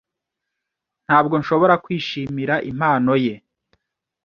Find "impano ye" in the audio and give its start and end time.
2.69-3.35